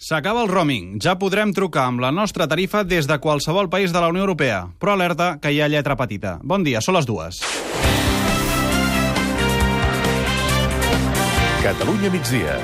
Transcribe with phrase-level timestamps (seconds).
[0.00, 0.94] S'acaba el roaming.
[1.04, 4.62] Ja podrem trucar amb la nostra tarifa des de qualsevol país de la Unió Europea.
[4.80, 6.38] Però alerta que hi ha lletra petita.
[6.40, 7.42] Bon dia, són les dues.
[11.60, 12.56] Catalunya migdia.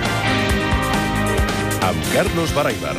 [1.85, 2.97] Amb Carlos Baraibar.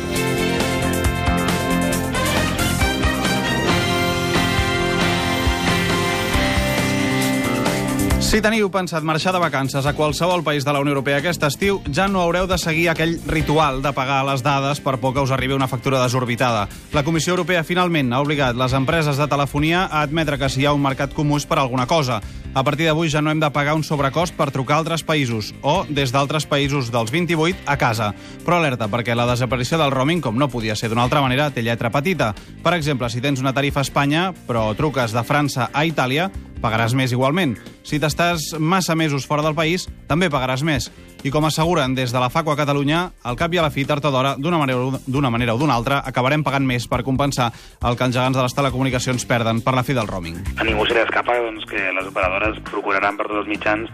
[8.28, 11.78] Si teniu pensat marxar de vacances a qualsevol país de la Unió Europea aquest estiu,
[11.96, 15.32] ja no haureu de seguir aquell ritual de pagar les dades per por que us
[15.32, 16.66] arribi una factura desorbitada.
[16.92, 20.66] La Comissió Europea finalment ha obligat les empreses de telefonia a admetre que si hi
[20.68, 22.20] ha un mercat comú és per alguna cosa.
[22.52, 25.54] A partir d'avui ja no hem de pagar un sobrecost per trucar a altres països
[25.62, 28.12] o des d'altres països dels 28 a casa.
[28.44, 31.62] Però alerta, perquè la desaparició del roaming, com no podia ser d'una altra manera, té
[31.62, 32.34] lletra petita.
[32.64, 36.28] Per exemple, si tens una tarifa a Espanya, però truques de França a Itàlia,
[36.62, 37.56] pagaràs més igualment.
[37.86, 40.90] Si t'estàs massa mesos fora del país, també pagaràs més.
[41.26, 43.84] I com asseguren des de la FACO a Catalunya, al cap i a la fi,
[43.88, 47.50] tard o d'hora, d'una manera, o d'una altra, acabarem pagant més per compensar
[47.82, 50.38] el que els gegants de les telecomunicacions perden per la fi del roaming.
[50.58, 53.90] A ningú se li escapa doncs, que les operadores procuraran per tots els mitjans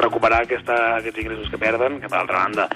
[0.00, 2.68] recuperar aquesta, aquests ingressos que perden, que per altra banda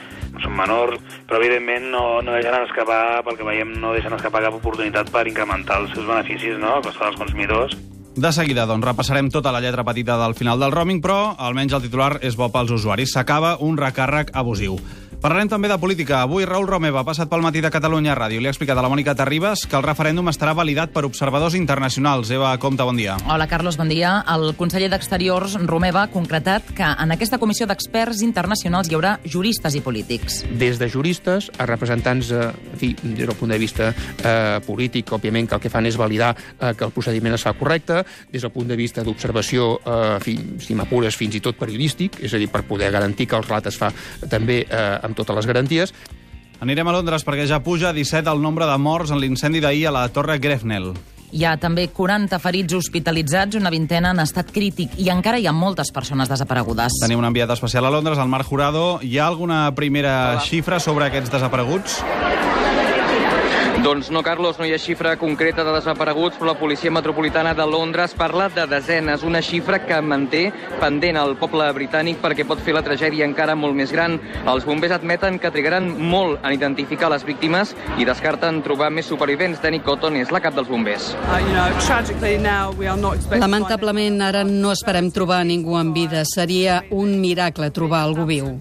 [0.43, 4.59] són menors, però evidentment no, no deixen escapar, pel que veiem, no deixen escapar cap
[4.59, 6.77] oportunitat per incrementar els seus beneficis no?
[6.77, 7.77] a costa dels consumidors.
[8.19, 11.85] De seguida, doncs, repassarem tota la lletra petita del final del roaming, però almenys el
[11.85, 13.13] titular és bo pels usuaris.
[13.15, 14.75] S'acaba un recàrrec abusiu.
[15.19, 16.21] Parlarem també de política.
[16.23, 18.39] Avui Raül Romeva ha passat pel matí de Catalunya Ràdio.
[18.39, 22.31] Li ha explicat a la Mònica Terribas que el referèndum estarà validat per observadors internacionals.
[22.31, 23.17] Eva Comte, bon dia.
[23.27, 24.13] Hola, Carlos, bon dia.
[24.31, 29.75] El conseller d'Exteriors, Romeva, ha concretat que en aquesta comissió d'experts internacionals hi haurà juristes
[29.75, 30.45] i polítics.
[30.61, 35.11] Des de juristes a representants, eh, en fi, des del punt de vista eh, polític,
[35.19, 38.47] òbviament, que el que fan és validar eh, que el procediment es fa correcte, des
[38.47, 42.39] del punt de vista d'observació, eh, en fi, si m'apures, fins i tot periodístic, és
[42.39, 43.91] a dir, per poder garantir que el relat es fa
[44.31, 45.95] també eh, amb totes les garanties.
[46.61, 49.87] Anirem a Londres perquè ja puja a 17 el nombre de morts en l'incendi d'ahir
[49.89, 50.93] a la Torre Grefnell.
[51.29, 55.53] Hi ha també 40 ferits hospitalitzats, una vintena en estat crític i encara hi ha
[55.53, 56.97] moltes persones desaparegudes.
[57.03, 58.99] Tenim un enviat especial a Londres, el Marc Jurado.
[59.03, 60.47] Hi ha alguna primera Hola.
[60.49, 62.01] xifra sobre aquests desapareguts?
[63.83, 67.65] Doncs no, Carlos, no hi ha xifra concreta de desapareguts, però la Policia Metropolitana de
[67.67, 70.49] Londres parla de desenes, una xifra que manté
[70.81, 74.19] pendent el poble britànic perquè pot fer la tragèdia encara molt més gran.
[74.51, 79.63] Els bombers admeten que trigaran molt en identificar les víctimes i descarten trobar més supervivents.
[79.63, 81.13] Danny Cotton és la cap dels bombers.
[83.39, 86.25] Lamentablement, ara no esperem trobar ningú en vida.
[86.27, 88.59] Seria un miracle trobar algú viu.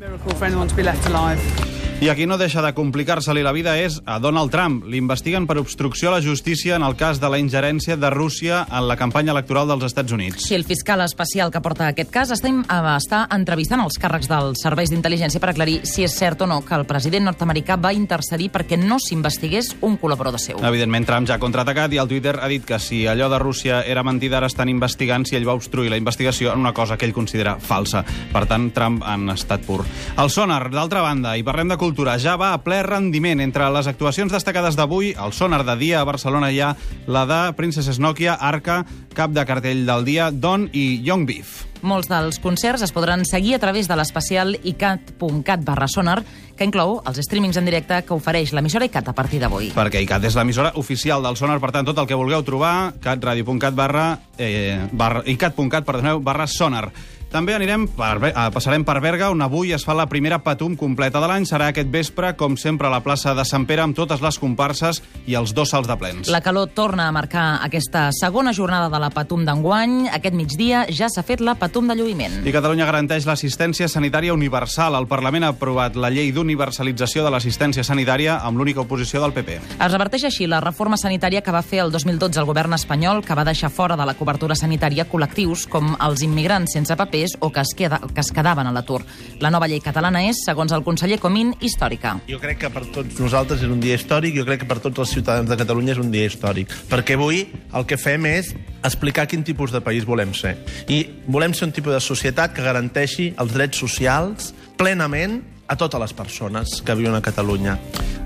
[2.00, 4.84] I aquí no deixa de complicar-se-li la vida és a Donald Trump.
[4.86, 8.86] L'investiguen per obstrucció a la justícia en el cas de la ingerència de Rússia en
[8.86, 10.46] la campanya electoral dels Estats Units.
[10.46, 12.52] Sí, el fiscal especial que porta aquest cas està,
[12.94, 16.76] està entrevistant els càrrecs dels serveis d'intel·ligència per aclarir si és cert o no que
[16.78, 20.62] el president nord-americà va intercedir perquè no s'investigués un col·laborador seu.
[20.62, 23.82] Evidentment, Trump ja ha contraatacat i al Twitter ha dit que si allò de Rússia
[23.82, 27.10] era mentida, ara estan investigant si ell va obstruir la investigació en una cosa que
[27.10, 28.06] ell considera falsa.
[28.06, 29.82] Per tant, Trump en estat pur.
[30.14, 33.40] El sonar, d'altra banda, i parlem de cultura ja va a ple rendiment.
[33.42, 36.76] Entre les actuacions destacades d'avui, el sonar de dia a Barcelona hi ha
[37.08, 41.66] la de Princess Nokia, Arca, cap de cartell del dia, Don i Young Beef.
[41.82, 46.24] Molts dels concerts es podran seguir a través de l'especial icat.cat barra sonar,
[46.58, 49.70] que inclou els streamings en directe que ofereix l'emissora ICAT a partir d'avui.
[49.76, 53.78] Perquè ICAT és l'emissora oficial del sonar, per tant, tot el que vulgueu trobar, catradio.cat
[53.78, 56.90] barra, eh, barra icat.cat, perdoneu, barra sonar.
[57.38, 61.20] També anirem per, eh, passarem per Berga, on avui es fa la primera patum completa
[61.22, 61.44] de l'any.
[61.46, 65.04] Serà aquest vespre, com sempre, a la plaça de Sant Pere, amb totes les comparses
[65.28, 66.32] i els dos salts de plens.
[66.34, 70.10] La calor torna a marcar aquesta segona jornada de la patum d'enguany.
[70.10, 72.40] Aquest migdia ja s'ha fet la patum de lluïment.
[72.44, 74.96] I Catalunya garanteix l'assistència sanitària universal.
[74.96, 79.60] El Parlament ha aprovat la llei d'universalització de l'assistència sanitària amb l'única oposició del PP.
[79.78, 83.36] Es reverteix així la reforma sanitària que va fer el 2012 el govern espanyol, que
[83.36, 87.52] va deixar fora de la cobertura sanitària col·lectius com els immigrants sense paper papers o
[87.52, 89.04] que es, queda, que es quedaven a l'atur.
[89.40, 92.18] La nova llei catalana és, segons el conseller Comín, històrica.
[92.28, 95.00] Jo crec que per tots nosaltres és un dia històric, jo crec que per tots
[95.00, 98.54] els ciutadans de Catalunya és un dia històric, perquè avui el que fem és
[98.84, 100.58] explicar quin tipus de país volem ser.
[100.88, 106.00] I volem ser un tipus de societat que garanteixi els drets socials plenament a totes
[106.00, 107.78] les persones que viuen a Catalunya.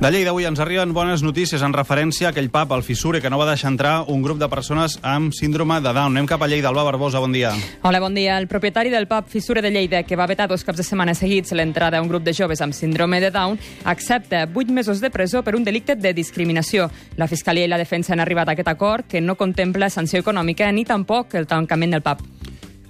[0.01, 3.29] De llei d'avui ens arriben bones notícies en referència a aquell pub, al Fissure, que
[3.29, 6.15] no va deixar entrar un grup de persones amb síndrome de Down.
[6.15, 6.71] Anem cap a Lleida.
[6.71, 7.51] Alba Barbosa, bon dia.
[7.83, 8.39] Hola, bon dia.
[8.41, 11.53] El propietari del pub Fissure de Lleida, que va vetar dos caps de setmana seguits
[11.53, 15.43] l'entrada a un grup de joves amb síndrome de Down, accepta vuit mesos de presó
[15.43, 16.89] per un delicte de discriminació.
[17.17, 20.71] La Fiscalia i la Defensa han arribat a aquest acord que no contempla sanció econòmica
[20.71, 22.40] ni tampoc el tancament del pub.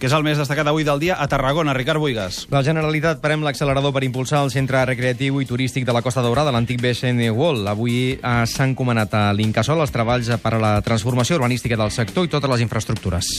[0.01, 1.75] Que és el més destacat avui del dia a Tarragona.
[1.77, 2.47] Ricard Buigas.
[2.49, 6.49] La Generalitat parem l'accelerador per impulsar el centre recreatiu i turístic de la Costa Daurada,
[6.49, 7.69] l'antic BSN World.
[7.69, 12.25] Avui eh, s'han comanat a l'Incasol els treballs per a la transformació urbanística del sector
[12.25, 13.29] i totes les infraestructures.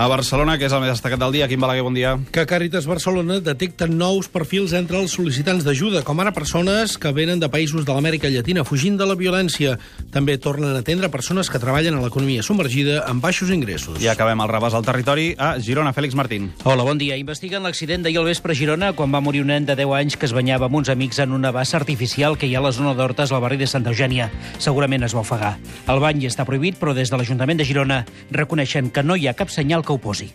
[0.00, 1.44] A Barcelona, que és el més destacat del dia.
[1.44, 2.14] Quim Balaguer, bon dia.
[2.32, 7.36] Que Càritas Barcelona detecta nous perfils entre els sol·licitants d'ajuda, com ara persones que venen
[7.36, 9.74] de països de l'Amèrica Llatina fugint de la violència.
[10.08, 13.98] També tornen a atendre persones que treballen a l'economia submergida amb baixos ingressos.
[14.00, 15.92] I acabem el rebàs al territori a Girona.
[15.92, 16.48] Fèlix Martín.
[16.64, 17.20] Hola, bon dia.
[17.20, 20.16] Investiguen l'accident d'ahir al vespre a Girona quan va morir un nen de 10 anys
[20.16, 22.72] que es banyava amb uns amics en una bassa artificial que hi ha a la
[22.72, 24.30] zona d'Hortes, al barri de Santa Eugènia.
[24.56, 25.52] Segurament es va ofegar.
[25.92, 28.02] El bany està prohibit, però des de l'Ajuntament de Girona
[28.32, 30.30] reconeixen que no hi ha cap senyal que ho posi.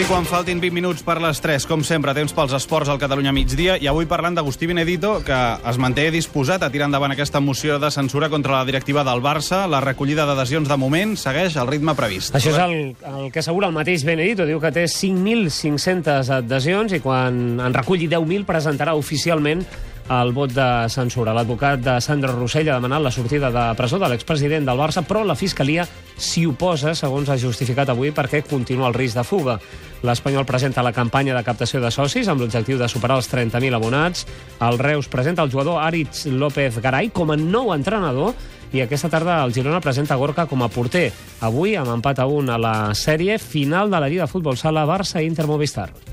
[0.00, 3.34] I quan faltin 20 minuts per les 3, com sempre, temps pels esports al Catalunya
[3.36, 5.36] migdia, i avui parlant d'Agustí Benedito, que
[5.68, 9.66] es manté disposat a tirar endavant aquesta moció de censura contra la directiva del Barça.
[9.68, 12.32] La recollida d'adhesions de moment segueix el ritme previst.
[12.32, 14.48] Això és el, el que assegura el mateix Benedito.
[14.48, 19.66] Diu que té 5.500 adhesions i quan en reculli 10.000 presentarà oficialment
[20.10, 21.34] el vot de censura.
[21.36, 25.22] L'advocat de Sandro Rossell ha demanat la sortida de presó de l'expresident del Barça, però
[25.24, 25.86] la Fiscalia
[26.18, 29.58] s'hi oposa, segons ha justificat avui, perquè continua el risc de fuga.
[30.02, 34.26] L'Espanyol presenta la campanya de captació de socis amb l'objectiu de superar els 30.000 abonats.
[34.60, 38.34] El Reus presenta el jugador Aritz López Garay com a nou entrenador
[38.72, 41.10] i aquesta tarda el Girona presenta Gorka com a porter.
[41.46, 44.86] Avui, amb empat a 1 a la sèrie final de la Lliga de Futbol Sala
[44.88, 45.90] Barça-Inter Movistar.